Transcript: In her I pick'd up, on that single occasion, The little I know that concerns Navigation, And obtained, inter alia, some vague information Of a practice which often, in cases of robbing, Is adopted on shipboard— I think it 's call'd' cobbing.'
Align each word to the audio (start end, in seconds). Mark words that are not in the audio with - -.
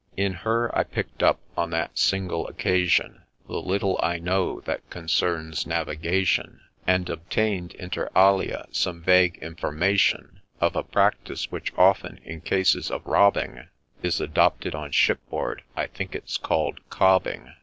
In 0.17 0.33
her 0.33 0.75
I 0.75 0.81
pick'd 0.83 1.21
up, 1.21 1.39
on 1.55 1.69
that 1.69 1.99
single 1.99 2.47
occasion, 2.47 3.21
The 3.45 3.61
little 3.61 3.99
I 4.01 4.17
know 4.17 4.59
that 4.61 4.89
concerns 4.89 5.67
Navigation, 5.67 6.61
And 6.87 7.07
obtained, 7.07 7.75
inter 7.75 8.09
alia, 8.17 8.65
some 8.71 9.03
vague 9.03 9.37
information 9.43 10.41
Of 10.59 10.75
a 10.75 10.81
practice 10.81 11.51
which 11.51 11.71
often, 11.77 12.19
in 12.23 12.41
cases 12.41 12.89
of 12.89 13.05
robbing, 13.05 13.67
Is 14.01 14.19
adopted 14.19 14.73
on 14.73 14.89
shipboard— 14.89 15.61
I 15.75 15.85
think 15.85 16.15
it 16.15 16.27
's 16.27 16.37
call'd' 16.37 16.81
cobbing.' 16.89 17.51